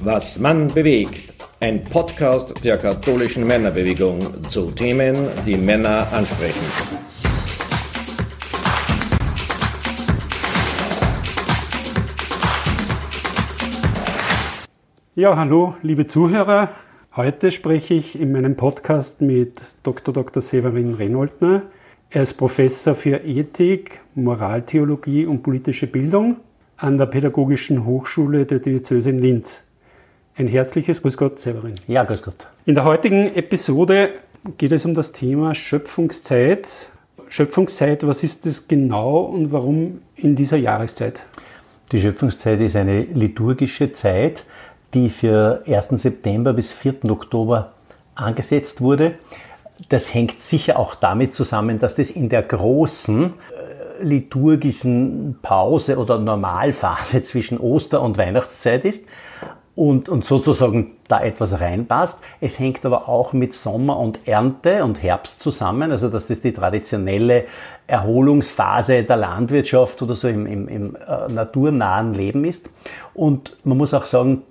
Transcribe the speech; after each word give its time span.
Was 0.00 0.38
Mann 0.38 0.68
bewegt. 0.68 1.34
Ein 1.58 1.82
Podcast 1.82 2.64
der 2.64 2.78
katholischen 2.78 3.44
Männerbewegung 3.44 4.44
zu 4.48 4.70
Themen, 4.70 5.26
die 5.44 5.56
Männer 5.56 6.06
ansprechen. 6.12 6.64
Ja, 15.16 15.36
hallo, 15.36 15.74
liebe 15.82 16.06
Zuhörer. 16.06 16.70
Heute 17.16 17.50
spreche 17.50 17.94
ich 17.94 18.20
in 18.20 18.30
meinem 18.30 18.54
Podcast 18.54 19.20
mit 19.20 19.60
Dr. 19.82 20.14
Dr. 20.14 20.40
Severin 20.40 20.94
Renoldner. 20.94 21.62
Er 22.10 22.22
ist 22.22 22.34
Professor 22.34 22.94
für 22.94 23.16
Ethik, 23.24 23.98
Moraltheologie 24.14 25.26
und 25.26 25.42
politische 25.42 25.88
Bildung 25.88 26.36
an 26.76 26.98
der 26.98 27.06
Pädagogischen 27.06 27.84
Hochschule 27.84 28.46
der 28.46 28.60
Diözese 28.60 29.10
in 29.10 29.18
Linz. 29.18 29.64
Ein 30.38 30.46
herzliches 30.46 31.02
Grüß 31.02 31.16
Gott, 31.16 31.40
Severin. 31.40 31.74
Ja, 31.88 32.04
grüß 32.04 32.22
Gott. 32.22 32.46
In 32.64 32.76
der 32.76 32.84
heutigen 32.84 33.34
Episode 33.34 34.10
geht 34.56 34.70
es 34.70 34.84
um 34.84 34.94
das 34.94 35.10
Thema 35.10 35.52
Schöpfungszeit. 35.52 36.68
Schöpfungszeit, 37.28 38.06
was 38.06 38.22
ist 38.22 38.46
das 38.46 38.68
genau 38.68 39.22
und 39.22 39.50
warum 39.50 40.00
in 40.14 40.36
dieser 40.36 40.56
Jahreszeit? 40.56 41.22
Die 41.90 42.00
Schöpfungszeit 42.00 42.60
ist 42.60 42.76
eine 42.76 43.00
liturgische 43.00 43.92
Zeit, 43.94 44.44
die 44.94 45.10
für 45.10 45.64
1. 45.66 45.88
September 46.00 46.52
bis 46.52 46.72
4. 46.72 47.10
Oktober 47.10 47.72
angesetzt 48.14 48.80
wurde. 48.80 49.14
Das 49.88 50.14
hängt 50.14 50.40
sicher 50.40 50.78
auch 50.78 50.94
damit 50.94 51.34
zusammen, 51.34 51.80
dass 51.80 51.96
das 51.96 52.10
in 52.10 52.28
der 52.28 52.44
großen 52.44 53.24
äh, 53.24 54.04
liturgischen 54.04 55.40
Pause 55.42 55.98
oder 55.98 56.20
Normalphase 56.20 57.22
zwischen 57.24 57.58
Oster- 57.58 58.02
und 58.02 58.18
Weihnachtszeit 58.18 58.84
ist 58.84 59.04
und, 59.78 60.08
und 60.08 60.24
sozusagen 60.24 60.96
da 61.06 61.20
etwas 61.22 61.60
reinpasst. 61.60 62.18
Es 62.40 62.58
hängt 62.58 62.84
aber 62.84 63.08
auch 63.08 63.32
mit 63.32 63.54
Sommer 63.54 63.96
und 63.96 64.26
Ernte 64.26 64.82
und 64.82 65.00
Herbst 65.00 65.40
zusammen, 65.40 65.92
also 65.92 66.08
dass 66.08 66.26
das 66.26 66.40
die 66.40 66.52
traditionelle 66.52 67.44
Erholungsphase 67.86 69.04
der 69.04 69.16
Landwirtschaft 69.16 70.02
oder 70.02 70.14
so 70.14 70.26
im, 70.26 70.46
im, 70.46 70.66
im 70.66 70.96
äh, 70.96 71.32
naturnahen 71.32 72.12
Leben 72.12 72.44
ist. 72.44 72.68
Und 73.14 73.56
man 73.62 73.78
muss 73.78 73.94
auch 73.94 74.06
sagen, 74.06 74.42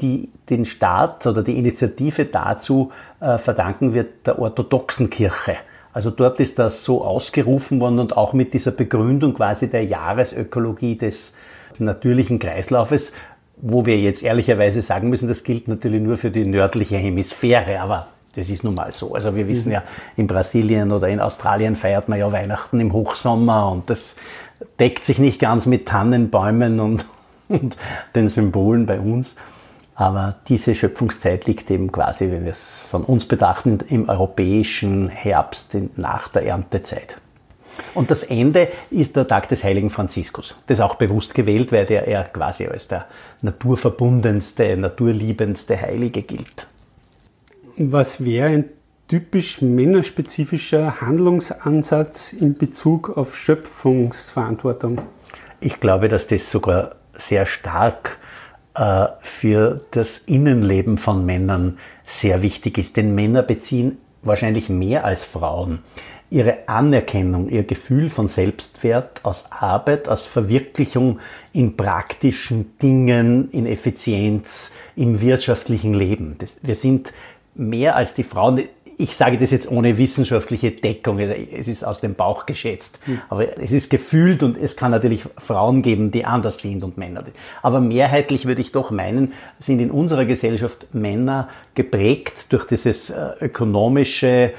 die, 0.00 0.30
den 0.48 0.64
Start 0.64 1.26
oder 1.26 1.42
die 1.42 1.58
Initiative 1.58 2.24
dazu 2.24 2.92
äh, 3.20 3.36
verdanken 3.36 3.92
wird 3.92 4.26
der 4.26 4.38
orthodoxen 4.38 5.10
Kirche. 5.10 5.56
Also 5.92 6.08
dort 6.08 6.40
ist 6.40 6.58
das 6.58 6.82
so 6.82 7.04
ausgerufen 7.04 7.78
worden 7.78 7.98
und 7.98 8.16
auch 8.16 8.32
mit 8.32 8.54
dieser 8.54 8.70
Begründung 8.70 9.34
quasi 9.34 9.68
der 9.68 9.84
Jahresökologie 9.84 10.96
des 10.96 11.34
natürlichen 11.78 12.38
Kreislaufes 12.38 13.12
wo 13.56 13.86
wir 13.86 13.98
jetzt 13.98 14.22
ehrlicherweise 14.22 14.82
sagen 14.82 15.08
müssen, 15.08 15.28
das 15.28 15.44
gilt 15.44 15.68
natürlich 15.68 16.02
nur 16.02 16.16
für 16.16 16.30
die 16.30 16.44
nördliche 16.44 16.96
Hemisphäre, 16.96 17.80
aber 17.80 18.08
das 18.34 18.48
ist 18.48 18.64
nun 18.64 18.74
mal 18.74 18.92
so. 18.92 19.14
Also 19.14 19.36
wir 19.36 19.46
wissen 19.48 19.68
mhm. 19.68 19.74
ja, 19.74 19.82
in 20.16 20.26
Brasilien 20.26 20.90
oder 20.92 21.08
in 21.08 21.20
Australien 21.20 21.76
feiert 21.76 22.08
man 22.08 22.18
ja 22.18 22.32
Weihnachten 22.32 22.80
im 22.80 22.92
Hochsommer 22.92 23.70
und 23.70 23.90
das 23.90 24.16
deckt 24.78 25.04
sich 25.04 25.18
nicht 25.18 25.38
ganz 25.38 25.66
mit 25.66 25.86
Tannenbäumen 25.86 26.80
und, 26.80 27.06
und 27.48 27.76
den 28.14 28.28
Symbolen 28.28 28.86
bei 28.86 28.98
uns. 28.98 29.36
Aber 29.94 30.36
diese 30.48 30.74
Schöpfungszeit 30.74 31.46
liegt 31.46 31.70
eben 31.70 31.92
quasi, 31.92 32.30
wenn 32.30 32.44
wir 32.44 32.52
es 32.52 32.80
von 32.88 33.04
uns 33.04 33.26
betrachten, 33.26 33.78
im 33.88 34.08
europäischen 34.08 35.08
Herbst 35.08 35.76
nach 35.96 36.28
der 36.28 36.46
Erntezeit. 36.46 37.18
Und 37.94 38.10
das 38.10 38.22
Ende 38.24 38.68
ist 38.90 39.16
der 39.16 39.26
Tag 39.26 39.48
des 39.48 39.64
heiligen 39.64 39.90
Franziskus. 39.90 40.56
Das 40.66 40.78
ist 40.78 40.84
auch 40.84 40.96
bewusst 40.96 41.34
gewählt, 41.34 41.72
weil 41.72 41.86
der 41.86 42.06
er 42.06 42.24
quasi 42.24 42.66
als 42.66 42.88
der 42.88 43.06
naturverbundenste, 43.42 44.76
naturliebendste 44.76 45.80
Heilige 45.80 46.22
gilt. 46.22 46.66
Was 47.76 48.24
wäre 48.24 48.48
ein 48.48 48.64
typisch 49.08 49.60
männerspezifischer 49.60 51.00
Handlungsansatz 51.00 52.32
in 52.32 52.56
Bezug 52.56 53.16
auf 53.16 53.36
Schöpfungsverantwortung? 53.36 55.02
Ich 55.60 55.80
glaube, 55.80 56.08
dass 56.08 56.26
das 56.26 56.50
sogar 56.50 56.96
sehr 57.14 57.46
stark 57.46 58.18
äh, 58.74 59.06
für 59.20 59.82
das 59.90 60.18
Innenleben 60.18 60.96
von 60.96 61.26
Männern 61.26 61.78
sehr 62.06 62.42
wichtig 62.42 62.78
ist. 62.78 62.96
Denn 62.96 63.14
Männer 63.14 63.42
beziehen 63.42 63.98
wahrscheinlich 64.22 64.68
mehr 64.68 65.04
als 65.04 65.24
Frauen 65.24 65.80
ihre 66.32 66.66
Anerkennung, 66.66 67.50
ihr 67.50 67.62
Gefühl 67.62 68.08
von 68.08 68.26
Selbstwert 68.26 69.20
aus 69.22 69.52
Arbeit, 69.52 70.08
aus 70.08 70.26
Verwirklichung 70.26 71.20
in 71.52 71.76
praktischen 71.76 72.78
Dingen, 72.78 73.50
in 73.52 73.66
Effizienz, 73.66 74.72
im 74.96 75.20
wirtschaftlichen 75.20 75.92
Leben. 75.92 76.36
Das, 76.38 76.58
wir 76.62 76.74
sind 76.74 77.12
mehr 77.54 77.96
als 77.96 78.14
die 78.14 78.24
Frauen. 78.24 78.62
Ich 78.96 79.14
sage 79.14 79.36
das 79.36 79.50
jetzt 79.50 79.70
ohne 79.70 79.98
wissenschaftliche 79.98 80.70
Deckung, 80.70 81.18
es 81.18 81.68
ist 81.68 81.84
aus 81.84 82.00
dem 82.00 82.14
Bauch 82.14 82.46
geschätzt. 82.46 82.98
Mhm. 83.06 83.20
Aber 83.28 83.58
es 83.58 83.72
ist 83.72 83.90
gefühlt 83.90 84.42
und 84.42 84.56
es 84.56 84.76
kann 84.76 84.90
natürlich 84.90 85.24
Frauen 85.36 85.82
geben, 85.82 86.12
die 86.12 86.24
anders 86.24 86.58
sind 86.58 86.82
und 86.82 86.96
Männer. 86.96 87.24
Aber 87.60 87.80
mehrheitlich 87.80 88.46
würde 88.46 88.62
ich 88.62 88.72
doch 88.72 88.90
meinen, 88.90 89.34
sind 89.60 89.80
in 89.80 89.90
unserer 89.90 90.24
Gesellschaft 90.24 90.94
Männer 90.94 91.48
geprägt 91.74 92.46
durch 92.50 92.66
dieses 92.66 93.10
äh, 93.10 93.32
ökonomische, 93.40 94.52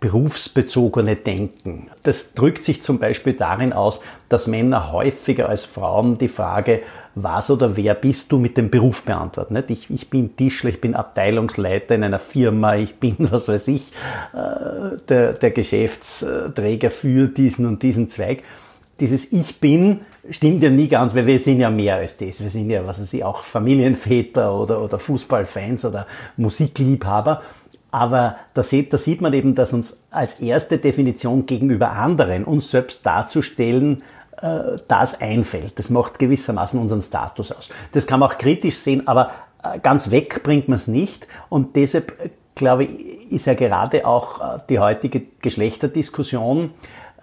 berufsbezogene 0.00 1.16
Denken. 1.16 1.88
Das 2.02 2.34
drückt 2.34 2.64
sich 2.64 2.82
zum 2.82 2.98
Beispiel 2.98 3.32
darin 3.32 3.72
aus, 3.72 4.02
dass 4.28 4.46
Männer 4.46 4.92
häufiger 4.92 5.48
als 5.48 5.64
Frauen 5.64 6.18
die 6.18 6.28
Frage, 6.28 6.82
was 7.14 7.50
oder 7.50 7.76
wer 7.76 7.94
bist 7.94 8.30
du 8.30 8.38
mit 8.38 8.58
dem 8.58 8.70
Beruf 8.70 9.02
beantworten. 9.04 9.56
Ich, 9.68 9.90
ich 9.90 10.10
bin 10.10 10.36
Tischler, 10.36 10.68
ich 10.68 10.82
bin 10.82 10.94
Abteilungsleiter 10.94 11.94
in 11.94 12.04
einer 12.04 12.18
Firma, 12.18 12.76
ich 12.76 12.96
bin, 12.96 13.16
was 13.30 13.48
weiß 13.48 13.68
ich, 13.68 13.92
äh, 14.34 14.98
der, 15.08 15.32
der 15.32 15.50
Geschäftsträger 15.50 16.90
für 16.90 17.28
diesen 17.28 17.66
und 17.66 17.82
diesen 17.82 18.10
Zweig. 18.10 18.42
Dieses 19.00 19.32
Ich 19.32 19.60
bin 19.60 20.00
stimmt 20.30 20.62
ja 20.62 20.70
nie 20.70 20.88
ganz, 20.88 21.14
weil 21.14 21.26
wir 21.26 21.38
sind 21.38 21.60
ja 21.60 21.70
mehr 21.70 21.96
als 21.96 22.16
das. 22.16 22.42
Wir 22.42 22.50
sind 22.50 22.70
ja, 22.70 22.86
was 22.86 23.00
weiß 23.00 23.12
ich, 23.12 23.24
auch 23.24 23.42
Familienväter 23.42 24.54
oder, 24.54 24.82
oder 24.82 24.98
Fußballfans 24.98 25.84
oder 25.84 26.06
Musikliebhaber. 26.36 27.42
Aber 27.96 28.36
da 28.52 28.62
sieht, 28.62 28.92
da 28.92 28.98
sieht 28.98 29.22
man 29.22 29.32
eben, 29.32 29.54
dass 29.54 29.72
uns 29.72 29.98
als 30.10 30.38
erste 30.38 30.76
Definition 30.76 31.46
gegenüber 31.46 31.92
anderen, 31.92 32.44
uns 32.44 32.70
selbst 32.70 33.06
darzustellen, 33.06 34.02
äh, 34.36 34.76
das 34.86 35.18
einfällt. 35.18 35.78
Das 35.78 35.88
macht 35.88 36.18
gewissermaßen 36.18 36.78
unseren 36.78 37.00
Status 37.00 37.52
aus. 37.52 37.70
Das 37.92 38.06
kann 38.06 38.20
man 38.20 38.28
auch 38.28 38.36
kritisch 38.36 38.76
sehen, 38.76 39.08
aber 39.08 39.30
äh, 39.62 39.78
ganz 39.78 40.10
weg 40.10 40.42
bringt 40.42 40.68
man 40.68 40.76
es 40.76 40.88
nicht. 40.88 41.26
Und 41.48 41.74
deshalb, 41.74 42.22
äh, 42.22 42.28
glaube 42.54 42.84
ich, 42.84 43.32
ist 43.32 43.46
ja 43.46 43.54
gerade 43.54 44.06
auch 44.06 44.60
die 44.68 44.78
heutige 44.78 45.22
Geschlechterdiskussion 45.40 46.72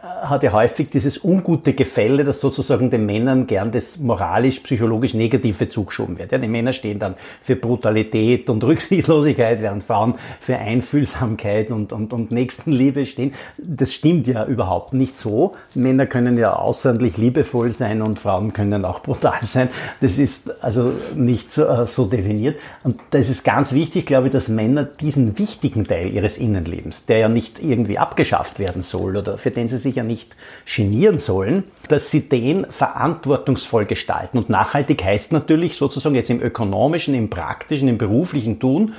hat 0.04 0.44
ja 0.44 0.52
häufig 0.52 0.90
dieses 0.90 1.24
ungute 1.24 1.72
Gefälle, 1.72 2.26
dass 2.26 2.42
sozusagen 2.42 2.90
den 2.90 3.06
Männern 3.06 3.48
gern 3.48 3.72
das 3.72 3.98
moralisch-psychologisch 3.98 5.14
Negative 5.14 5.70
zugeschoben 5.70 6.20
wird. 6.20 6.34
Ja, 6.34 6.38
die 6.40 6.50
Männer 6.50 6.74
stehen 6.74 7.00
dann 7.00 7.16
für 7.42 7.56
Brutalität 7.56 8.50
und 8.50 8.64
Rücksichtslosigkeit, 8.66 9.62
während 9.62 9.84
Frauen 9.86 10.16
für 10.42 10.58
Einfühlsamkeit 10.58 11.72
und, 11.72 11.94
und, 11.94 12.12
und 12.12 12.32
Nächstenliebe 12.32 13.06
stehen. 13.06 13.34
Das 13.58 13.94
stimmt 13.94 14.28
ja 14.28 14.46
überhaupt 14.46 14.92
nicht 14.92 15.18
so. 15.18 15.54
Männer 15.74 16.06
können 16.06 16.38
ja 16.38 16.54
außerordentlich 16.54 17.16
liebevoll 17.16 17.72
sein 17.72 18.02
und 18.02 18.20
Frauen 18.20 18.52
können 18.52 18.84
auch 18.84 19.00
brutal 19.00 19.40
sein. 19.44 19.70
Das 20.02 20.18
ist 20.18 20.62
also 20.62 20.92
nicht 21.16 21.54
so, 21.54 21.66
äh, 21.66 21.88
so 21.88 22.06
definiert. 22.08 22.58
Und 22.84 23.00
das 23.12 23.30
ist 23.30 23.46
ganz 23.46 23.72
wichtig, 23.72 24.06
glaube 24.06 24.28
ich, 24.28 24.34
dass 24.34 24.50
Männer 24.50 24.84
diesen 24.84 25.40
wichtigen 25.40 25.86
Teil 25.86 26.12
ihres 26.12 26.38
Innenlebens, 26.38 27.06
der 27.06 27.20
ja 27.20 27.30
nicht 27.30 27.64
irgendwie 27.64 27.98
abgeschafft 27.98 28.60
werden 28.60 28.82
soll 28.82 29.16
oder 29.16 29.38
für 29.38 29.52
den 29.52 29.70
sie 29.70 29.78
sich 29.78 29.93
sich 29.94 29.98
ja 29.98 30.04
nicht 30.04 30.36
genieren 30.66 31.20
sollen, 31.20 31.66
dass 31.88 32.10
sie 32.10 32.28
den 32.28 32.66
verantwortungsvoll 32.70 33.86
gestalten. 33.86 34.38
Und 34.38 34.50
nachhaltig 34.50 35.04
heißt 35.04 35.32
natürlich 35.32 35.78
sozusagen 35.78 36.16
jetzt 36.16 36.30
im 36.30 36.42
ökonomischen, 36.42 37.14
im 37.14 37.30
praktischen, 37.30 37.88
im 37.88 37.98
beruflichen 37.98 38.60
Tun, 38.60 38.94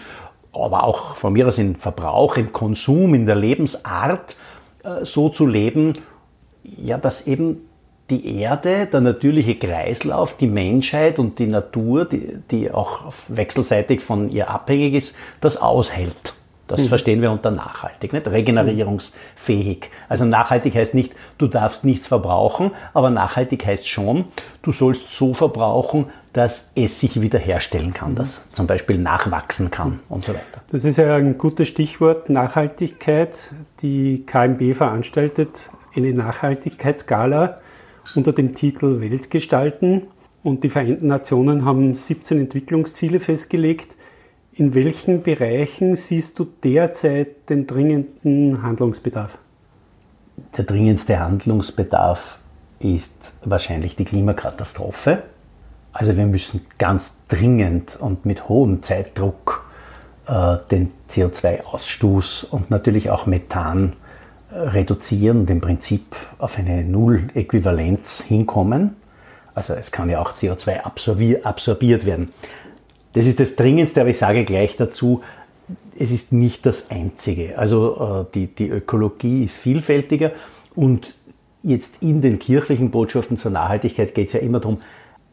aber 0.52 0.85
auch 0.85 1.17
von 1.17 1.32
mir 1.32 1.49
aus 1.49 1.58
im 1.58 1.75
Verbrauch, 1.75 2.37
im 2.37 2.52
Konsum, 2.52 3.14
in 3.14 3.26
der 3.26 3.35
Lebensart, 3.35 4.37
äh, 4.85 5.05
so 5.05 5.29
zu 5.29 5.46
leben, 5.46 5.94
ja, 6.62 6.96
dass 6.96 7.26
eben 7.26 7.62
die 8.11 8.38
Erde, 8.38 8.87
der 8.87 9.00
natürliche 9.00 9.56
Kreislauf, 9.56 10.37
die 10.37 10.46
Menschheit 10.46 11.19
und 11.19 11.38
die 11.38 11.46
Natur, 11.46 12.05
die, 12.05 12.38
die 12.50 12.70
auch 12.70 13.12
wechselseitig 13.29 14.00
von 14.02 14.31
ihr 14.31 14.50
abhängig 14.50 14.94
ist, 14.94 15.17
das 15.41 15.56
aushält. 15.56 16.35
Das 16.66 16.81
mhm. 16.81 16.88
verstehen 16.88 17.22
wir 17.22 17.31
unter 17.31 17.50
nachhaltig, 17.50 18.12
nicht? 18.12 18.26
regenerierungsfähig. 18.26 19.90
Also 20.08 20.25
nachhaltig 20.25 20.75
heißt 20.75 20.94
nicht, 20.94 21.12
du 21.38 21.46
darfst 21.46 21.84
nichts 21.84 22.06
verbrauchen, 22.06 22.70
aber 22.94 23.11
nachhaltig 23.11 23.66
heißt 23.66 23.87
schon, 23.87 24.26
du 24.62 24.72
sollst 24.72 25.11
so 25.11 25.34
verbrauchen, 25.34 26.06
dass 26.32 26.70
es 26.75 27.00
sich 27.00 27.20
wiederherstellen 27.20 27.93
kann, 27.93 28.12
mhm. 28.12 28.16
dass 28.16 28.50
zum 28.52 28.66
Beispiel 28.66 28.99
nachwachsen 28.99 29.70
kann 29.70 30.00
und 30.08 30.25
so 30.25 30.32
weiter. 30.32 30.62
Das 30.70 30.84
ist 30.84 30.96
ja 30.96 31.16
ein 31.16 31.38
gutes 31.38 31.69
Stichwort, 31.69 32.28
Nachhaltigkeit. 32.28 33.52
Die 33.81 34.25
KMB 34.26 34.76
veranstaltet 34.76 35.70
eine 35.94 36.12
Nachhaltigkeitsgala 36.12 37.60
unter 38.14 38.32
dem 38.32 38.55
Titel 38.55 39.00
Weltgestalten. 39.00 40.02
und 40.43 40.64
die 40.64 40.69
Vereinten 40.69 41.06
Nationen 41.06 41.64
haben 41.64 41.94
17 41.94 42.38
Entwicklungsziele 42.38 43.20
festgelegt. 43.20 43.96
In 44.56 44.73
welchen 44.75 45.25
Bereichen 45.25 45.97
siehst 45.97 46.39
du 46.39 46.45
derzeit 46.45 47.51
den 47.51 47.67
dringenden 47.67 48.62
Handlungsbedarf? 48.62 49.37
Der 50.56 50.65
dringendste 50.65 51.19
Handlungsbedarf 51.19 52.39
ist 52.79 53.33
wahrscheinlich 53.45 53.97
die 53.97 54.05
Klimakatastrophe. 54.05 55.25
Also 55.93 56.17
wir 56.17 56.27
müssen 56.27 56.61
ganz 56.79 57.19
dringend 57.27 57.97
und 58.01 58.27
mit 58.27 58.49
hohem 58.49 58.81
Zeitdruck 58.85 59.65
äh, 60.29 60.59
den 60.71 60.93
CO2-Ausstoß 61.11 62.45
und 62.45 62.71
natürlich 62.71 63.11
auch 63.11 63.27
Methan 63.27 63.95
äh, 64.53 64.56
reduzieren 64.56 65.41
und 65.41 65.51
im 65.51 65.61
Prinzip 65.61 66.15
auf 66.39 66.59
eine 66.59 66.85
Null-Äquivalenz 66.85 68.23
hinkommen. 68.23 68.95
Also 69.53 69.75
es 69.75 69.91
kann 69.91 70.11
ja 70.11 70.21
auch 70.21 70.37
CO2 70.37 71.43
absorbiert 71.43 72.06
werden. 72.06 72.33
Das 73.14 73.26
ist 73.26 73.40
das 73.40 73.56
Dringendste, 73.56 74.00
aber 74.00 74.11
ich 74.11 74.19
sage 74.19 74.44
gleich 74.44 74.76
dazu, 74.76 75.22
es 75.99 76.11
ist 76.11 76.32
nicht 76.32 76.66
das 76.66 76.90
Einzige. 76.90 77.56
Also 77.58 78.26
äh, 78.31 78.34
die, 78.34 78.46
die 78.49 78.69
Ökologie 78.69 79.44
ist 79.44 79.56
vielfältiger 79.56 80.32
und 80.75 81.14
jetzt 81.62 82.02
in 82.02 82.20
den 82.20 82.38
kirchlichen 82.38 82.90
Botschaften 82.90 83.38
zur 83.38 83.50
Nachhaltigkeit 83.50 84.14
geht 84.14 84.28
es 84.28 84.34
ja 84.34 84.40
immer 84.40 84.61
darum, 84.61 84.82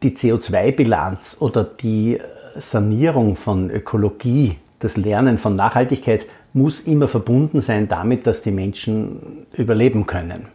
die 0.03 0.11
CO2-Bilanz 0.11 1.37
oder 1.41 1.63
die 1.63 2.19
Sanierung 2.57 3.35
von 3.35 3.69
Ökologie, 3.69 4.57
das 4.79 4.97
Lernen 4.97 5.37
von 5.37 5.55
Nachhaltigkeit 5.55 6.25
muss 6.53 6.81
immer 6.81 7.07
verbunden 7.07 7.61
sein 7.61 7.87
damit, 7.87 8.27
dass 8.27 8.41
die 8.41 8.51
Menschen 8.51 9.45
überleben 9.53 10.05
können. 10.05 10.47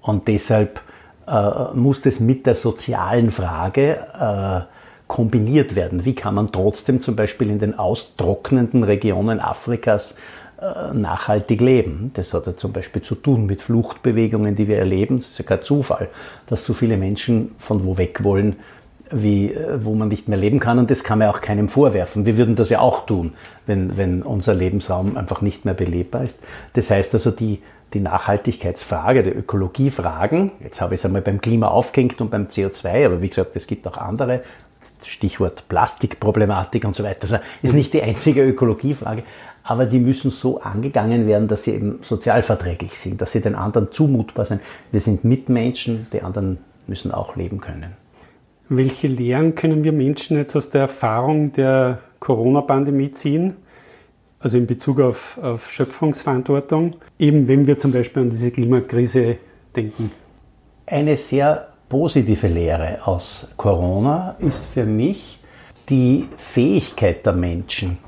Und 0.00 0.28
deshalb 0.28 0.80
äh, 1.26 1.74
muss 1.74 2.02
das 2.02 2.20
mit 2.20 2.46
der 2.46 2.54
sozialen 2.54 3.30
Frage 3.30 3.96
äh, 4.18 4.81
kombiniert 5.12 5.74
werden. 5.74 6.06
Wie 6.06 6.14
kann 6.14 6.34
man 6.34 6.52
trotzdem 6.52 7.00
zum 7.00 7.16
Beispiel 7.16 7.50
in 7.50 7.58
den 7.58 7.78
austrocknenden 7.78 8.82
Regionen 8.82 9.40
Afrikas 9.40 10.16
äh, 10.58 10.94
nachhaltig 10.94 11.60
leben? 11.60 12.12
Das 12.14 12.32
hat 12.32 12.46
ja 12.46 12.56
zum 12.56 12.72
Beispiel 12.72 13.02
zu 13.02 13.14
tun 13.14 13.44
mit 13.44 13.60
Fluchtbewegungen, 13.60 14.56
die 14.56 14.68
wir 14.68 14.78
erleben. 14.78 15.18
Es 15.18 15.28
ist 15.28 15.38
ja 15.38 15.44
kein 15.44 15.60
Zufall, 15.60 16.08
dass 16.46 16.64
so 16.64 16.72
viele 16.72 16.96
Menschen 16.96 17.54
von 17.58 17.84
wo 17.84 17.98
weg 17.98 18.24
wollen, 18.24 18.56
wie, 19.10 19.52
äh, 19.52 19.84
wo 19.84 19.92
man 19.92 20.08
nicht 20.08 20.28
mehr 20.28 20.38
leben 20.38 20.60
kann. 20.60 20.78
Und 20.78 20.90
das 20.90 21.04
kann 21.04 21.18
man 21.18 21.28
auch 21.28 21.42
keinem 21.42 21.68
vorwerfen. 21.68 22.24
Wir 22.24 22.38
würden 22.38 22.56
das 22.56 22.70
ja 22.70 22.80
auch 22.80 23.04
tun, 23.04 23.34
wenn, 23.66 23.98
wenn 23.98 24.22
unser 24.22 24.54
Lebensraum 24.54 25.18
einfach 25.18 25.42
nicht 25.42 25.66
mehr 25.66 25.74
belebbar 25.74 26.22
ist. 26.22 26.42
Das 26.72 26.90
heißt 26.90 27.12
also, 27.12 27.30
die, 27.30 27.60
die 27.92 28.00
Nachhaltigkeitsfrage, 28.00 29.24
die 29.24 29.30
Ökologiefragen, 29.30 30.52
jetzt 30.64 30.80
habe 30.80 30.94
ich 30.94 31.02
es 31.02 31.04
einmal 31.04 31.20
beim 31.20 31.42
Klima 31.42 31.68
aufgehängt 31.68 32.22
und 32.22 32.30
beim 32.30 32.46
CO2, 32.46 33.04
aber 33.04 33.20
wie 33.20 33.28
gesagt, 33.28 33.54
es 33.56 33.66
gibt 33.66 33.86
auch 33.86 33.98
andere, 33.98 34.40
Stichwort 35.06 35.68
Plastikproblematik 35.68 36.84
und 36.84 36.94
so 36.94 37.04
weiter. 37.04 37.20
Das 37.20 37.40
ist 37.62 37.74
nicht 37.74 37.92
die 37.92 38.02
einzige 38.02 38.42
Ökologiefrage, 38.42 39.22
aber 39.62 39.86
die 39.86 39.98
müssen 39.98 40.30
so 40.30 40.60
angegangen 40.60 41.26
werden, 41.26 41.48
dass 41.48 41.64
sie 41.64 41.72
eben 41.72 41.98
sozialverträglich 42.02 42.98
sind, 42.98 43.20
dass 43.20 43.32
sie 43.32 43.40
den 43.40 43.54
anderen 43.54 43.92
zumutbar 43.92 44.44
sind. 44.44 44.60
Wir 44.90 45.00
sind 45.00 45.24
Mitmenschen, 45.24 46.06
die 46.12 46.22
anderen 46.22 46.58
müssen 46.86 47.12
auch 47.12 47.36
leben 47.36 47.60
können. 47.60 47.96
Welche 48.68 49.06
Lehren 49.06 49.54
können 49.54 49.84
wir 49.84 49.92
Menschen 49.92 50.36
jetzt 50.36 50.56
aus 50.56 50.70
der 50.70 50.82
Erfahrung 50.82 51.52
der 51.52 51.98
Corona-Pandemie 52.20 53.12
ziehen? 53.12 53.56
also 54.42 54.58
in 54.58 54.66
Bezug 54.66 55.00
auf, 55.00 55.38
auf 55.40 55.70
Schöpfungsverantwortung, 55.70 56.96
eben 57.18 57.48
wenn 57.48 57.66
wir 57.66 57.78
zum 57.78 57.92
Beispiel 57.92 58.22
an 58.22 58.30
diese 58.30 58.50
Klimakrise 58.50 59.36
denken? 59.74 60.10
Eine 60.84 61.16
sehr 61.16 61.71
positive 61.92 62.48
Lehre 62.48 63.06
aus 63.06 63.48
Corona 63.58 64.36
ist 64.38 64.64
für 64.64 64.86
mich 64.86 65.38
die 65.90 66.26
Fähigkeit 66.38 67.26
der 67.26 67.34
Menschen, 67.34 67.98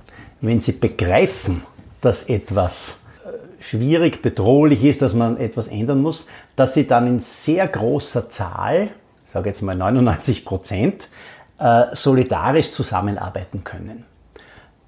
wenn 0.41 0.63
sie 0.63 0.73
begreifen, 0.73 1.65
dass 2.01 2.23
etwas 2.23 2.97
äh, 3.27 3.63
schwierig, 3.63 4.23
bedrohlich 4.23 4.83
ist, 4.87 5.03
dass 5.03 5.13
man 5.13 5.37
etwas 5.37 5.69
ändern 5.69 6.01
muss, 6.01 6.27
dass 6.57 6.73
sie 6.73 6.87
dann 6.87 7.07
in 7.07 7.21
sehr 7.21 7.69
großer 7.69 8.31
Zahl, 8.31 8.89
ich 9.27 9.33
sage 9.35 9.51
jetzt 9.51 9.61
mal 9.61 9.77
99 9.77 10.47
Prozent, 10.47 11.11
äh, 11.59 11.85
solidarisch 11.93 12.71
zusammenarbeiten 12.71 13.65
können. 13.65 14.07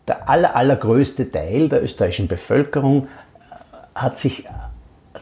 Der 0.08 0.26
aller, 0.26 0.56
allergrößte 0.56 1.30
Teil 1.30 1.68
der 1.68 1.84
österreichischen 1.84 2.28
Bevölkerung 2.28 3.08
äh, 3.08 3.56
hat 3.94 4.16
sich 4.16 4.44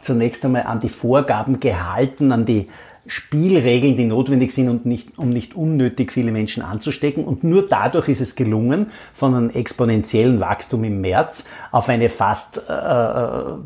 zunächst 0.02 0.44
einmal 0.44 0.62
an 0.62 0.78
die 0.78 0.90
Vorgaben 0.90 1.58
gehalten, 1.58 2.30
an 2.30 2.46
die 2.46 2.68
Spielregeln, 3.06 3.96
die 3.96 4.06
notwendig 4.06 4.52
sind, 4.52 4.68
und 4.68 4.86
nicht, 4.86 5.18
um 5.18 5.30
nicht 5.30 5.54
unnötig 5.54 6.12
viele 6.12 6.32
Menschen 6.32 6.62
anzustecken. 6.62 7.24
Und 7.24 7.44
nur 7.44 7.66
dadurch 7.68 8.08
ist 8.08 8.20
es 8.20 8.34
gelungen, 8.34 8.86
von 9.14 9.34
einem 9.34 9.50
exponentiellen 9.50 10.40
Wachstum 10.40 10.84
im 10.84 11.00
März 11.00 11.44
auf 11.70 11.88
eine 11.88 12.08
fast 12.08 12.62
äh, 12.68 12.72
äh 12.72 13.56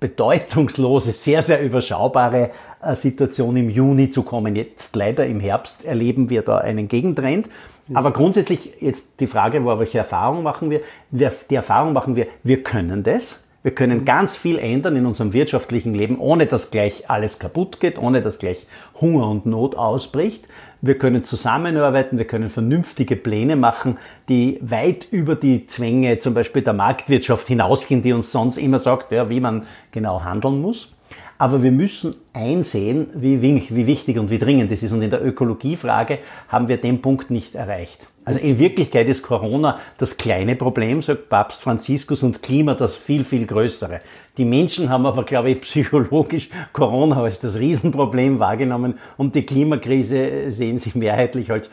bedeutungslose, 0.00 1.12
sehr, 1.12 1.42
sehr 1.42 1.60
überschaubare 1.60 2.50
äh, 2.80 2.94
Situation 2.94 3.56
im 3.56 3.68
Juni 3.68 4.10
zu 4.10 4.22
kommen. 4.22 4.54
Jetzt 4.54 4.94
leider 4.94 5.26
im 5.26 5.40
Herbst 5.40 5.84
erleben 5.84 6.30
wir 6.30 6.42
da 6.42 6.58
einen 6.58 6.86
Gegentrend. 6.86 7.48
Aber 7.94 8.12
grundsätzlich 8.12 8.74
jetzt 8.80 9.20
die 9.20 9.26
Frage, 9.26 9.64
wo 9.64 9.78
welche 9.78 9.98
Erfahrung 9.98 10.42
machen 10.42 10.70
wir? 10.70 10.82
Die 11.10 11.54
Erfahrung 11.54 11.94
machen 11.94 12.16
wir, 12.16 12.26
wir 12.44 12.62
können 12.62 13.02
das. 13.02 13.42
Wir 13.64 13.74
können 13.74 14.04
ganz 14.04 14.36
viel 14.36 14.56
ändern 14.58 14.94
in 14.94 15.04
unserem 15.04 15.32
wirtschaftlichen 15.32 15.92
Leben, 15.92 16.18
ohne 16.18 16.46
dass 16.46 16.70
gleich 16.70 17.10
alles 17.10 17.40
kaputt 17.40 17.80
geht, 17.80 17.98
ohne 17.98 18.22
dass 18.22 18.38
gleich 18.38 18.66
Hunger 19.00 19.28
und 19.28 19.46
Not 19.46 19.74
ausbricht. 19.74 20.46
Wir 20.80 20.96
können 20.96 21.24
zusammenarbeiten, 21.24 22.18
wir 22.18 22.26
können 22.26 22.50
vernünftige 22.50 23.16
Pläne 23.16 23.56
machen, 23.56 23.98
die 24.28 24.58
weit 24.60 25.08
über 25.10 25.34
die 25.34 25.66
Zwänge 25.66 26.20
zum 26.20 26.34
Beispiel 26.34 26.62
der 26.62 26.72
Marktwirtschaft 26.72 27.48
hinausgehen, 27.48 28.02
die 28.02 28.12
uns 28.12 28.30
sonst 28.30 28.58
immer 28.58 28.78
sagt, 28.78 29.10
ja, 29.10 29.28
wie 29.28 29.40
man 29.40 29.66
genau 29.90 30.22
handeln 30.22 30.62
muss. 30.62 30.94
Aber 31.38 31.62
wir 31.62 31.70
müssen 31.70 32.16
einsehen, 32.32 33.06
wie, 33.14 33.40
wie 33.40 33.86
wichtig 33.86 34.18
und 34.18 34.28
wie 34.28 34.38
dringend 34.38 34.72
es 34.72 34.82
ist. 34.82 34.90
Und 34.90 35.02
in 35.02 35.10
der 35.10 35.24
Ökologiefrage 35.24 36.18
haben 36.48 36.66
wir 36.66 36.78
den 36.78 37.00
Punkt 37.00 37.30
nicht 37.30 37.54
erreicht. 37.54 38.08
Also 38.24 38.40
in 38.40 38.58
Wirklichkeit 38.58 39.08
ist 39.08 39.22
Corona 39.22 39.78
das 39.96 40.18
kleine 40.18 40.54
Problem, 40.54 41.00
sagt 41.00 41.30
Papst 41.30 41.62
Franziskus, 41.62 42.22
und 42.22 42.42
Klima 42.42 42.74
das 42.74 42.94
viel, 42.94 43.24
viel 43.24 43.46
größere. 43.46 44.00
Die 44.36 44.44
Menschen 44.44 44.90
haben 44.90 45.06
aber, 45.06 45.24
glaube 45.24 45.50
ich, 45.50 45.62
psychologisch 45.62 46.50
Corona 46.74 47.22
als 47.22 47.40
das 47.40 47.56
Riesenproblem 47.56 48.38
wahrgenommen 48.38 48.98
und 49.16 49.34
die 49.34 49.46
Klimakrise 49.46 50.50
sehen 50.52 50.78
sich 50.78 50.94
mehrheitlich 50.94 51.50
als, 51.50 51.70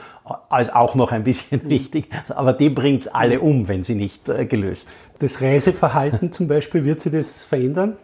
als 0.47 0.73
auch 0.73 0.95
noch 0.95 1.11
ein 1.11 1.25
bisschen 1.25 1.61
wichtig, 1.69 2.07
aber 2.29 2.53
die 2.53 2.69
bringt 2.69 3.13
alle 3.13 3.41
um, 3.41 3.67
wenn 3.67 3.83
sie 3.83 3.95
nicht 3.95 4.29
äh, 4.29 4.45
gelöst. 4.45 4.87
Das 5.19 5.41
Reiseverhalten 5.41 6.31
zum 6.31 6.47
Beispiel, 6.47 6.85
wird 6.85 7.01
sich 7.01 7.11
das 7.11 7.43
verändern? 7.43 7.97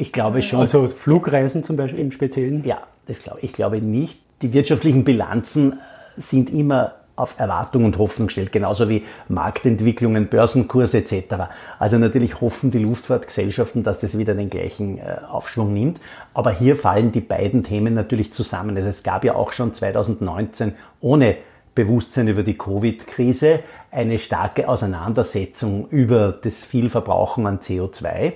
Ich 0.00 0.12
glaube 0.12 0.40
schon. 0.40 0.60
Also 0.60 0.86
Flugreisen 0.86 1.62
zum 1.62 1.76
Beispiel 1.76 2.00
im 2.00 2.10
Speziellen? 2.10 2.64
Ja, 2.64 2.78
das 3.06 3.22
glaube 3.22 3.40
ich. 3.42 3.52
Glaube 3.52 3.82
nicht. 3.82 4.18
Die 4.40 4.54
wirtschaftlichen 4.54 5.04
Bilanzen 5.04 5.78
sind 6.16 6.48
immer 6.48 6.94
auf 7.16 7.38
Erwartung 7.38 7.84
und 7.84 7.98
Hoffnung 7.98 8.28
gestellt, 8.28 8.50
genauso 8.50 8.88
wie 8.88 9.04
Marktentwicklungen, 9.28 10.28
Börsenkurse 10.28 10.98
etc. 10.98 11.34
Also 11.78 11.98
natürlich 11.98 12.40
hoffen 12.40 12.70
die 12.70 12.78
Luftfahrtgesellschaften, 12.78 13.82
dass 13.82 14.00
das 14.00 14.16
wieder 14.16 14.34
den 14.34 14.48
gleichen 14.48 14.96
äh, 14.96 15.18
Aufschwung 15.30 15.74
nimmt. 15.74 16.00
Aber 16.32 16.50
hier 16.50 16.76
fallen 16.76 17.12
die 17.12 17.20
beiden 17.20 17.62
Themen 17.62 17.92
natürlich 17.92 18.32
zusammen. 18.32 18.74
Also 18.78 18.88
es 18.88 19.02
gab 19.02 19.22
ja 19.22 19.34
auch 19.34 19.52
schon 19.52 19.74
2019 19.74 20.76
ohne 21.02 21.36
Bewusstsein 21.74 22.26
über 22.26 22.42
die 22.42 22.56
Covid-Krise 22.56 23.60
eine 23.90 24.18
starke 24.18 24.66
Auseinandersetzung 24.66 25.88
über 25.90 26.32
das 26.32 26.64
Vielverbrauchen 26.64 27.46
an 27.46 27.58
CO2. 27.58 28.32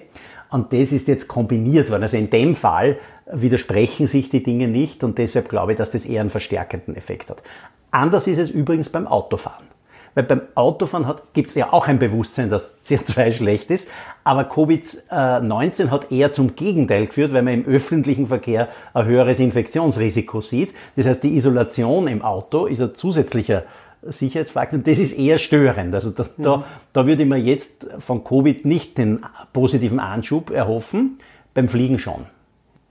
Und 0.55 0.73
das 0.73 0.93
ist 0.93 1.09
jetzt 1.09 1.27
kombiniert 1.27 1.91
worden. 1.91 2.05
Also 2.05 2.17
in 2.17 2.31
dem 2.31 2.55
Fall 2.55 2.99
widersprechen 3.27 4.07
sich 4.07 4.31
die 4.31 4.45
Dinge 4.45 4.69
nicht 4.69 5.03
und 5.03 5.19
deshalb 5.19 5.49
glaube 5.49 5.73
ich, 5.73 5.79
dass 5.79 5.91
das 5.91 6.07
eher 6.07 6.21
einen 6.21 6.31
verstärkenden 6.31 6.95
Effekt 6.95 7.29
hat. 7.29 7.43
Anders 7.91 8.29
ist 8.29 8.39
es 8.39 8.51
übrigens 8.53 8.89
beim 8.89 9.09
Autofahren. 9.09 9.65
Weil 10.15 10.23
beim 10.23 10.43
Autofahren 10.55 11.13
gibt 11.33 11.49
es 11.49 11.57
ja 11.57 11.73
auch 11.73 11.89
ein 11.89 11.99
Bewusstsein, 11.99 12.51
dass 12.51 12.79
CO2 12.87 13.33
schlecht 13.37 13.69
ist, 13.73 13.91
aber 14.23 14.43
Covid-19 14.43 15.91
hat 15.91 16.13
eher 16.13 16.33
zum 16.33 16.55
Gegenteil 16.55 17.07
geführt, 17.07 17.33
weil 17.33 17.43
man 17.43 17.55
im 17.55 17.67
öffentlichen 17.67 18.29
Verkehr 18.29 18.69
ein 18.93 19.07
höheres 19.07 19.41
Infektionsrisiko 19.41 20.41
sieht. 20.41 20.73
Das 20.95 21.07
heißt, 21.07 21.25
die 21.25 21.35
Isolation 21.35 22.07
im 22.07 22.23
Auto 22.23 22.67
ist 22.67 22.81
ein 22.81 22.95
zusätzlicher 22.95 23.65
Sicherheitsfaktor. 24.07 24.81
Das 24.81 24.99
ist 24.99 25.13
eher 25.13 25.39
störend. 25.39 25.95
Also 25.95 26.11
da, 26.11 26.27
da, 26.39 26.57
mhm. 26.59 26.65
da 26.93 27.07
würde 27.07 27.23
ich 27.23 27.29
mir 27.29 27.39
jetzt 27.39 27.87
von 27.99 28.25
Covid 28.25 28.65
nicht 28.65 28.99
den 28.99 29.21
positiven 29.53 30.01
Anschub 30.01 30.51
erhoffen, 30.51 31.19
beim 31.55 31.69
Fliegen 31.69 31.99
schon. 31.99 32.27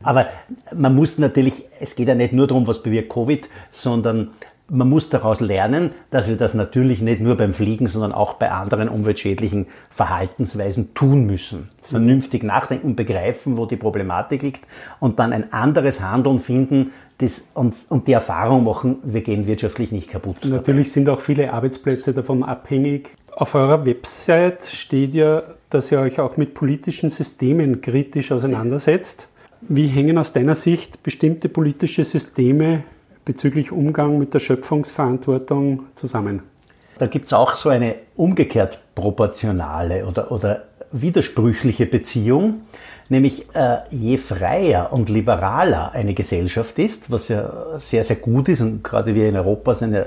Aber 0.04 0.28
man 0.76 0.96
muss 0.96 1.18
natürlich, 1.18 1.66
es 1.80 1.96
geht 1.96 2.08
ja 2.08 2.16
nicht 2.16 2.34
nur 2.34 2.48
darum, 2.48 2.68
was 2.68 2.84
bewirkt 2.84 3.10
Covid, 3.10 3.50
sondern 3.72 4.32
man 4.70 4.90
muss 4.90 5.10
daraus 5.10 5.40
lernen, 5.40 5.92
dass 6.10 6.28
wir 6.28 6.38
das 6.38 6.54
natürlich 6.54 7.02
nicht 7.02 7.22
nur 7.22 7.36
beim 7.36 7.54
Fliegen, 7.54 7.88
sondern 7.88 8.12
auch 8.12 8.36
bei 8.36 8.50
anderen 8.50 8.90
umweltschädlichen 8.90 9.68
Verhaltensweisen 9.92 10.94
tun 10.94 11.26
müssen. 11.26 11.70
Vernünftig 11.82 12.44
nachdenken, 12.44 12.96
begreifen, 12.96 13.58
wo 13.58 13.66
die 13.66 13.76
Problematik 13.76 14.42
liegt 14.42 14.62
und 15.00 15.20
dann 15.20 15.34
ein 15.34 15.52
anderes 15.52 16.02
Handeln 16.02 16.40
finden, 16.40 16.92
das, 17.18 17.44
und, 17.54 17.76
und 17.90 18.08
die 18.08 18.14
Erfahrung 18.14 18.64
machen, 18.64 18.98
wir 19.04 19.22
gehen 19.22 19.48
wirtschaftlich 19.48 19.92
nicht 19.92 20.10
kaputt. 20.10 20.38
Natürlich 20.46 20.92
sind 20.92 21.10
auch 21.10 21.22
viele 21.22 21.54
Arbeitsplätze 21.54 22.14
davon 22.14 22.44
abhängig. 22.44 23.12
Auf 23.36 23.56
eurer 23.56 23.86
Website 23.86 24.64
steht 24.64 25.14
ja, 25.14 25.44
dass 25.70 25.92
ihr 25.92 26.00
euch 26.00 26.20
auch 26.20 26.38
mit 26.38 26.54
politischen 26.54 27.10
Systemen 27.10 27.82
kritisch 27.82 28.32
auseinandersetzt. 28.32 29.30
Wie 29.62 29.88
hängen 29.88 30.18
aus 30.18 30.34
deiner 30.34 30.56
Sicht 30.56 31.04
bestimmte 31.04 31.50
politische 31.50 32.04
Systeme 32.04 32.84
bezüglich 33.26 33.72
Umgang 33.72 34.18
mit 34.18 34.34
der 34.34 34.40
Schöpfungsverantwortung 34.40 35.84
zusammen? 35.96 36.44
Da 37.00 37.08
gibt 37.08 37.28
es 37.28 37.34
auch 37.34 37.56
so 37.56 37.70
eine 37.70 37.96
umgekehrt 38.16 38.80
proportionale 38.96 40.06
oder, 40.06 40.32
oder 40.32 40.64
widersprüchliche 40.92 41.86
Beziehung, 41.86 42.62
nämlich 43.10 43.48
äh, 43.56 43.78
je 43.90 44.18
freier 44.18 44.94
und 44.94 45.10
liberaler 45.10 45.92
eine 45.94 46.14
Gesellschaft 46.14 46.78
ist, 46.80 47.12
was 47.12 47.30
ja 47.30 47.80
sehr, 47.80 48.04
sehr 48.04 48.18
gut 48.18 48.50
ist 48.50 48.62
und 48.62 48.84
gerade 48.84 49.16
wir 49.16 49.28
in 49.28 49.36
Europa 49.36 49.76
sind 49.76 49.94
ja 49.94 50.06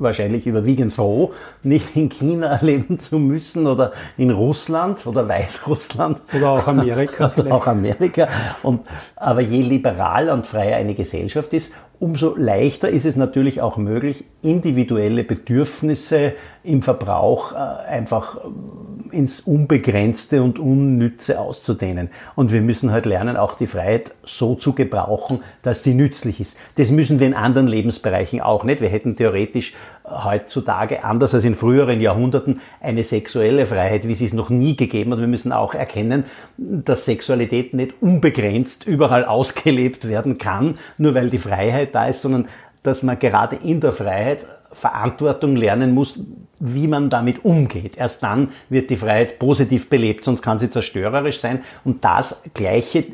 wahrscheinlich 0.00 0.46
überwiegend 0.46 0.92
froh, 0.92 1.32
nicht 1.62 1.96
in 1.96 2.08
China 2.08 2.58
leben 2.62 3.00
zu 3.00 3.18
müssen 3.18 3.66
oder 3.66 3.92
in 4.16 4.30
Russland 4.30 5.06
oder 5.06 5.28
Weißrussland. 5.28 6.20
Oder 6.34 6.50
auch 6.50 6.66
Amerika. 6.66 7.32
oder 7.36 7.54
auch 7.54 7.66
Amerika. 7.66 8.28
Und, 8.62 8.80
aber 9.16 9.40
je 9.40 9.62
liberaler 9.62 10.34
und 10.34 10.46
freier 10.46 10.76
eine 10.76 10.94
Gesellschaft 10.94 11.52
ist, 11.52 11.72
umso 12.00 12.36
leichter 12.36 12.88
ist 12.90 13.04
es 13.04 13.16
natürlich 13.16 13.60
auch 13.60 13.76
möglich, 13.76 14.24
individuelle 14.42 15.24
Bedürfnisse 15.24 16.34
im 16.62 16.82
Verbrauch 16.82 17.52
äh, 17.52 17.56
einfach 17.56 18.36
äh, 18.36 19.16
ins 19.16 19.40
Unbegrenzte 19.40 20.42
und 20.42 20.58
Unnütze 20.58 21.40
auszudehnen. 21.40 22.10
Und 22.36 22.52
wir 22.52 22.60
müssen 22.60 22.92
halt 22.92 23.06
lernen, 23.06 23.36
auch 23.36 23.54
die 23.54 23.66
Freiheit 23.66 24.12
so 24.22 24.54
zu 24.54 24.74
gebrauchen, 24.74 25.40
dass 25.62 25.82
sie 25.82 25.94
nützlich 25.94 26.40
ist. 26.40 26.56
Das 26.76 26.90
müssen 26.90 27.18
wir 27.18 27.26
in 27.26 27.34
anderen 27.34 27.66
Lebensbereichen 27.66 28.40
auch 28.40 28.64
nicht. 28.64 28.80
Wir 28.80 28.90
hätten 28.90 29.16
theoretisch 29.16 29.74
heutzutage, 30.10 31.04
anders 31.04 31.34
als 31.34 31.44
in 31.44 31.54
früheren 31.54 32.00
Jahrhunderten, 32.00 32.60
eine 32.80 33.04
sexuelle 33.04 33.66
Freiheit, 33.66 34.06
wie 34.06 34.14
sie 34.14 34.26
es 34.26 34.32
noch 34.32 34.50
nie 34.50 34.76
gegeben 34.76 35.12
hat. 35.12 35.20
Wir 35.20 35.26
müssen 35.26 35.52
auch 35.52 35.74
erkennen, 35.74 36.24
dass 36.56 37.04
Sexualität 37.04 37.74
nicht 37.74 37.94
unbegrenzt 38.00 38.86
überall 38.86 39.24
ausgelebt 39.24 40.08
werden 40.08 40.38
kann, 40.38 40.78
nur 40.96 41.14
weil 41.14 41.30
die 41.30 41.38
Freiheit 41.38 41.94
da 41.94 42.06
ist, 42.08 42.22
sondern 42.22 42.48
dass 42.82 43.02
man 43.02 43.18
gerade 43.18 43.56
in 43.56 43.80
der 43.80 43.92
Freiheit 43.92 44.46
Verantwortung 44.72 45.56
lernen 45.56 45.94
muss, 45.94 46.20
wie 46.60 46.88
man 46.88 47.08
damit 47.08 47.44
umgeht. 47.44 47.96
Erst 47.96 48.22
dann 48.22 48.50
wird 48.68 48.90
die 48.90 48.96
Freiheit 48.96 49.38
positiv 49.38 49.88
belebt, 49.88 50.24
sonst 50.24 50.42
kann 50.42 50.58
sie 50.58 50.70
zerstörerisch 50.70 51.40
sein. 51.40 51.62
Und 51.84 52.04
das 52.04 52.42
gleiche, 52.54 53.04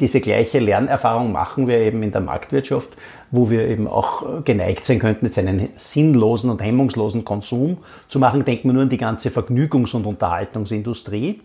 diese 0.00 0.20
gleiche 0.20 0.58
Lernerfahrung 0.58 1.30
machen 1.32 1.68
wir 1.68 1.78
eben 1.78 2.02
in 2.02 2.12
der 2.12 2.22
Marktwirtschaft, 2.22 2.96
wo 3.30 3.50
wir 3.50 3.68
eben 3.68 3.86
auch 3.86 4.44
geneigt 4.44 4.84
sein 4.84 4.98
könnten, 4.98 5.26
jetzt 5.26 5.38
einen 5.38 5.68
sinnlosen 5.76 6.50
und 6.50 6.62
hemmungslosen 6.62 7.24
Konsum 7.24 7.78
zu 8.08 8.18
machen. 8.18 8.44
Denken 8.44 8.68
wir 8.68 8.72
nur 8.72 8.82
an 8.82 8.88
die 8.88 8.96
ganze 8.96 9.28
Vergnügungs- 9.28 9.94
und 9.94 10.06
Unterhaltungsindustrie, 10.06 11.40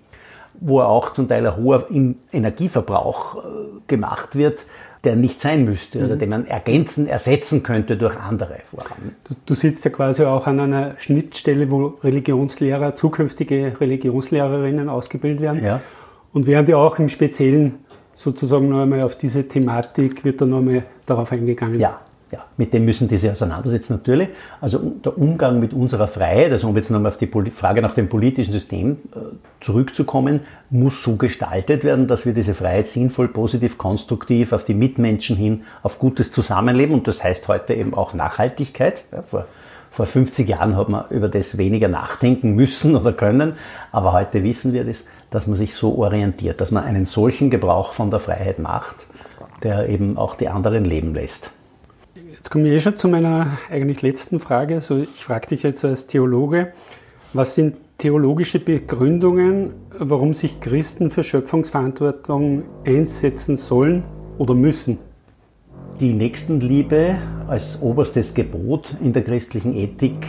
wo 0.59 0.81
auch 0.81 1.13
zum 1.13 1.27
Teil 1.27 1.45
ein 1.45 1.57
hoher 1.57 1.87
Energieverbrauch 2.31 3.37
äh, 3.37 3.39
gemacht 3.87 4.35
wird, 4.35 4.65
der 5.03 5.15
nicht 5.15 5.41
sein 5.41 5.65
müsste 5.65 5.99
mhm. 5.99 6.05
oder 6.05 6.15
den 6.15 6.29
man 6.29 6.45
ergänzen, 6.45 7.07
ersetzen 7.07 7.63
könnte 7.63 7.97
durch 7.97 8.17
andere 8.17 8.59
Vorhaben. 8.69 9.15
Du, 9.23 9.33
du, 9.45 9.53
sitzt 9.53 9.83
ja 9.85 9.91
quasi 9.91 10.23
auch 10.23 10.45
an 10.47 10.59
einer 10.59 10.95
Schnittstelle, 10.99 11.71
wo 11.71 11.97
Religionslehrer, 12.03 12.95
zukünftige 12.95 13.79
Religionslehrerinnen 13.79 14.89
ausgebildet 14.89 15.41
werden. 15.41 15.63
Ja. 15.63 15.81
Und 16.33 16.45
während 16.45 16.69
ja 16.69 16.77
auch 16.77 16.99
im 16.99 17.09
Speziellen 17.09 17.79
sozusagen 18.13 18.69
noch 18.69 18.81
einmal 18.81 19.01
auf 19.01 19.17
diese 19.17 19.47
Thematik, 19.47 20.23
wird 20.23 20.41
da 20.41 20.45
noch 20.45 20.59
einmal 20.59 20.83
darauf 21.05 21.31
eingegangen. 21.31 21.79
Ja, 21.79 22.01
ja, 22.31 22.45
mit 22.55 22.73
dem 22.73 22.85
müssen 22.85 23.09
die 23.09 23.17
sich 23.17 23.29
auseinandersetzen 23.29 23.93
natürlich. 23.93 24.29
Also 24.61 24.79
der 24.79 25.17
Umgang 25.17 25.59
mit 25.59 25.73
unserer 25.73 26.07
Freiheit, 26.07 26.51
also 26.51 26.69
um 26.69 26.75
jetzt 26.77 26.89
nochmal 26.89 27.11
auf 27.11 27.17
die 27.17 27.29
Frage 27.51 27.81
nach 27.81 27.93
dem 27.93 28.07
politischen 28.07 28.53
System 28.53 28.97
äh, 29.13 29.19
zurückzukommen, 29.59 30.41
muss 30.69 31.03
so 31.03 31.17
gestaltet 31.17 31.83
werden, 31.83 32.07
dass 32.07 32.25
wir 32.25 32.33
diese 32.33 32.53
Freiheit 32.53 32.87
sinnvoll, 32.87 33.27
positiv, 33.27 33.77
konstruktiv 33.77 34.53
auf 34.53 34.63
die 34.63 34.73
Mitmenschen 34.73 35.35
hin, 35.35 35.63
auf 35.83 35.99
gutes 35.99 36.31
Zusammenleben 36.31 36.95
und 36.95 37.07
das 37.07 37.21
heißt 37.21 37.49
heute 37.49 37.73
eben 37.73 37.93
auch 37.93 38.13
Nachhaltigkeit. 38.13 39.03
Ja, 39.11 39.23
vor, 39.23 39.45
vor 39.89 40.05
50 40.05 40.47
Jahren 40.47 40.77
hat 40.77 40.87
man 40.87 41.09
über 41.09 41.27
das 41.27 41.57
weniger 41.57 41.89
nachdenken 41.89 42.55
müssen 42.55 42.95
oder 42.99 43.11
können, 43.11 43.53
aber 43.91 44.13
heute 44.13 44.41
wissen 44.43 44.71
wir 44.71 44.85
das, 44.85 45.05
dass 45.31 45.47
man 45.47 45.57
sich 45.57 45.75
so 45.75 45.97
orientiert, 45.97 46.61
dass 46.61 46.71
man 46.71 46.85
einen 46.85 47.05
solchen 47.05 47.49
Gebrauch 47.49 47.93
von 47.93 48.09
der 48.09 48.21
Freiheit 48.21 48.59
macht, 48.59 49.05
der 49.63 49.89
eben 49.89 50.17
auch 50.17 50.35
die 50.35 50.47
anderen 50.47 50.85
leben 50.85 51.13
lässt. 51.13 51.51
Jetzt 52.41 52.49
komme 52.49 52.69
ich 52.69 52.73
eh 52.73 52.79
schon 52.79 52.97
zu 52.97 53.07
meiner 53.07 53.59
eigentlich 53.69 54.01
letzten 54.01 54.39
Frage. 54.39 54.73
Also 54.73 54.97
ich 54.97 55.23
frage 55.23 55.49
dich 55.49 55.61
jetzt 55.61 55.85
als 55.85 56.07
Theologe, 56.07 56.73
was 57.33 57.53
sind 57.53 57.75
theologische 57.99 58.57
Begründungen, 58.57 59.73
warum 59.95 60.33
sich 60.33 60.59
Christen 60.59 61.11
für 61.11 61.23
Schöpfungsverantwortung 61.23 62.63
einsetzen 62.83 63.57
sollen 63.57 64.03
oder 64.39 64.55
müssen? 64.55 64.97
Die 65.99 66.13
Nächstenliebe 66.13 67.19
als 67.47 67.79
oberstes 67.79 68.33
Gebot 68.33 68.95
in 69.03 69.13
der 69.13 69.23
christlichen 69.23 69.75
Ethik 69.75 70.25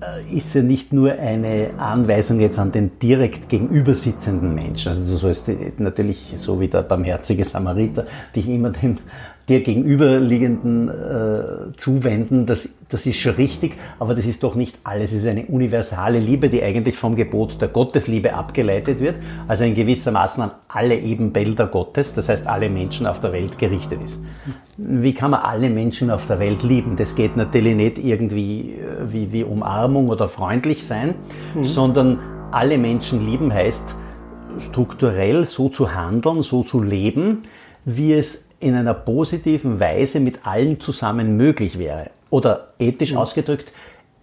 äh, 0.00 0.36
ist 0.36 0.54
ja 0.54 0.62
nicht 0.62 0.92
nur 0.92 1.10
eine 1.10 1.70
Anweisung 1.76 2.38
jetzt 2.38 2.60
an 2.60 2.70
den 2.70 2.98
direkt 3.00 3.48
gegenüber 3.48 3.96
sitzenden 3.96 4.54
Menschen. 4.54 4.90
Also 4.90 5.04
du 5.04 5.16
sollst 5.16 5.50
natürlich, 5.78 6.34
so 6.36 6.60
wie 6.60 6.68
der 6.68 6.82
barmherzige 6.82 7.44
Samariter, 7.44 8.06
dich 8.34 8.48
immer 8.48 8.70
dem 8.70 8.98
dir 9.48 9.62
gegenüberliegenden 9.62 10.88
äh, 10.88 11.76
zuwenden, 11.76 12.46
das, 12.46 12.68
das 12.88 13.06
ist 13.06 13.18
schon 13.18 13.34
richtig, 13.34 13.74
aber 13.98 14.14
das 14.14 14.24
ist 14.24 14.42
doch 14.42 14.54
nicht 14.54 14.76
alles. 14.84 15.12
Es 15.12 15.18
ist 15.18 15.26
eine 15.26 15.46
universale 15.46 16.18
Liebe, 16.18 16.48
die 16.48 16.62
eigentlich 16.62 16.96
vom 16.96 17.16
Gebot 17.16 17.60
der 17.60 17.68
Gottesliebe 17.68 18.34
abgeleitet 18.34 19.00
wird, 19.00 19.16
also 19.48 19.64
in 19.64 19.74
gewissermaßen 19.74 20.42
an 20.42 20.50
alle 20.68 20.96
Ebenbilder 20.96 21.66
Gottes, 21.66 22.14
das 22.14 22.28
heißt 22.28 22.46
alle 22.46 22.68
Menschen 22.68 23.06
auf 23.06 23.20
der 23.20 23.32
Welt 23.32 23.58
gerichtet 23.58 24.02
ist. 24.04 24.22
Wie 24.76 25.12
kann 25.12 25.32
man 25.32 25.40
alle 25.40 25.70
Menschen 25.70 26.10
auf 26.10 26.26
der 26.26 26.38
Welt 26.38 26.62
lieben? 26.62 26.96
Das 26.96 27.14
geht 27.14 27.36
natürlich 27.36 27.74
nicht 27.74 27.98
irgendwie 27.98 28.74
äh, 28.74 29.12
wie, 29.12 29.32
wie 29.32 29.44
Umarmung 29.44 30.08
oder 30.08 30.28
freundlich 30.28 30.86
sein, 30.86 31.14
mhm. 31.54 31.64
sondern 31.64 32.18
alle 32.52 32.78
Menschen 32.78 33.26
lieben 33.26 33.52
heißt 33.52 33.94
strukturell 34.58 35.44
so 35.46 35.68
zu 35.68 35.94
handeln, 35.94 36.42
so 36.42 36.62
zu 36.62 36.82
leben, 36.82 37.42
wie 37.84 38.12
es 38.12 38.48
in 38.62 38.74
einer 38.74 38.94
positiven 38.94 39.80
Weise 39.80 40.20
mit 40.20 40.46
allen 40.46 40.80
zusammen 40.80 41.36
möglich 41.36 41.78
wäre. 41.78 42.10
Oder 42.30 42.74
ethisch 42.78 43.12
ja. 43.12 43.18
ausgedrückt, 43.18 43.72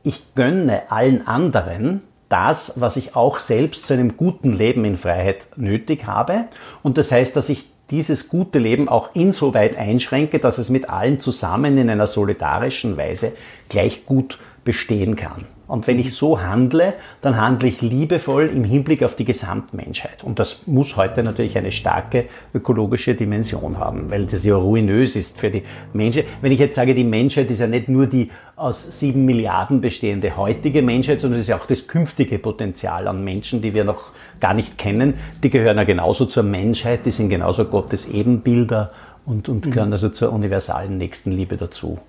ich 0.03 0.33
gönne 0.35 0.91
allen 0.91 1.27
anderen 1.27 2.01
das, 2.29 2.73
was 2.75 2.95
ich 2.95 3.15
auch 3.15 3.39
selbst 3.39 3.85
zu 3.85 3.93
einem 3.93 4.15
guten 4.15 4.53
Leben 4.53 4.85
in 4.85 4.97
Freiheit 4.97 5.47
nötig 5.57 6.05
habe. 6.05 6.45
Und 6.83 6.97
das 6.97 7.11
heißt, 7.11 7.35
dass 7.35 7.49
ich 7.49 7.69
dieses 7.89 8.29
gute 8.29 8.59
Leben 8.59 8.87
auch 8.87 9.15
insoweit 9.15 9.75
einschränke, 9.77 10.39
dass 10.39 10.59
es 10.59 10.69
mit 10.69 10.89
allen 10.89 11.19
zusammen 11.19 11.77
in 11.77 11.89
einer 11.89 12.07
solidarischen 12.07 12.97
Weise 12.97 13.33
gleich 13.67 14.05
gut 14.05 14.37
bestehen 14.63 15.15
kann. 15.15 15.45
Und 15.69 15.85
wenn 15.85 15.99
ich 15.99 16.15
so 16.15 16.41
handle, 16.41 16.95
dann 17.21 17.37
handle 17.37 17.69
ich 17.69 17.79
liebevoll 17.81 18.47
im 18.47 18.63
Hinblick 18.63 19.03
auf 19.03 19.15
die 19.15 19.23
Gesamtmenschheit. 19.23 20.23
Und 20.23 20.39
das 20.39 20.63
muss 20.65 20.97
heute 20.97 21.21
natürlich 21.21 21.57
eine 21.59 21.71
starke 21.71 22.25
ökologische 22.55 23.13
Dimension 23.13 23.77
haben, 23.77 24.09
weil 24.09 24.25
das 24.25 24.43
ja 24.43 24.55
ruinös 24.55 25.15
ist 25.15 25.39
für 25.39 25.51
die 25.51 25.61
Menschheit. 25.93 26.25
Wenn 26.41 26.51
ich 26.51 26.59
jetzt 26.59 26.75
sage, 26.75 26.95
die 26.95 27.03
Menschheit 27.03 27.51
ist 27.51 27.59
ja 27.59 27.67
nicht 27.67 27.87
nur 27.87 28.07
die 28.07 28.31
aus 28.55 28.99
sieben 28.99 29.25
Milliarden 29.25 29.79
bestehende 29.79 30.35
heutige 30.35 30.81
Menschheit, 30.81 31.21
sondern 31.21 31.39
es 31.39 31.45
ist 31.45 31.49
ja 31.49 31.57
auch 31.57 31.67
das 31.67 31.87
künftige 31.87 32.39
Potenzial 32.39 33.07
an 33.07 33.23
Menschen, 33.23 33.61
die 33.61 33.75
wir 33.75 33.83
noch 33.83 34.11
gar 34.39 34.55
nicht 34.55 34.79
kennen. 34.79 35.13
Die 35.43 35.51
gehören 35.51 35.77
ja 35.77 35.83
genauso 35.83 36.25
zur 36.25 36.43
Menschheit, 36.43 37.05
die 37.05 37.11
sind 37.11 37.29
genauso 37.29 37.65
Gottes 37.65 38.09
Ebenbilder 38.09 38.91
und, 39.27 39.47
und 39.47 39.67
mhm. 39.67 39.71
gehören 39.71 39.93
also 39.93 40.09
zur 40.09 40.33
universalen 40.33 40.97
Nächstenliebe 40.97 41.57
dazu. 41.57 41.99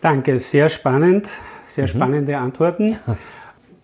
Danke, 0.00 0.38
sehr 0.38 0.68
spannend 0.68 1.28
sehr 1.70 1.84
mhm. 1.84 1.88
spannende 1.88 2.38
Antworten. 2.38 2.96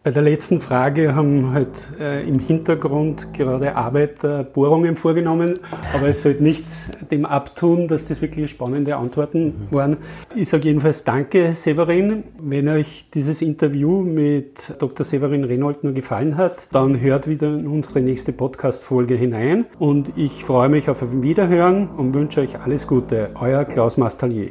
Bei 0.07 0.13
der 0.13 0.23
letzten 0.23 0.61
Frage 0.61 1.17
haben 1.17 1.53
halt 1.53 1.89
äh, 1.99 2.23
im 2.29 2.39
Hintergrund 2.39 3.35
gerade 3.35 3.75
Arbeiter 3.75 4.45
Bohrungen 4.45 4.95
vorgenommen, 4.95 5.59
aber 5.93 6.07
es 6.07 6.23
sollte 6.23 6.45
nichts 6.45 6.89
dem 7.11 7.27
abtun, 7.27 7.89
dass 7.89 8.07
das 8.07 8.23
wirklich 8.23 8.49
spannende 8.49 8.95
Antworten 8.95 9.47
mhm. 9.47 9.75
waren. 9.75 9.97
Ich 10.33 10.49
sage 10.49 10.69
jedenfalls 10.69 11.03
Danke, 11.03 11.53
Severin. 11.55 12.23
Wenn 12.41 12.69
euch 12.69 13.11
dieses 13.15 13.43
Interview 13.43 14.03
mit 14.03 14.75
Dr. 14.79 15.05
Severin 15.05 15.43
Renold 15.43 15.83
nur 15.83 15.93
gefallen 15.93 16.37
hat, 16.37 16.69
dann 16.71 17.01
hört 17.01 17.27
wieder 17.27 17.49
in 17.49 17.67
unsere 17.67 18.01
nächste 18.01 18.33
Podcast-Folge 18.33 19.17
hinein 19.17 19.67
und 19.81 20.13
ich 20.15 20.45
freue 20.45 20.69
mich 20.69 20.89
auf 20.89 21.03
ein 21.03 21.25
Wiederhören 21.25 21.89
und 21.89 22.15
wünsche 22.15 22.43
euch 22.43 22.61
alles 22.61 22.87
Gute. 22.87 23.31
Euer 23.41 23.65
Klaus 23.65 23.97
Mastalier. 23.97 24.51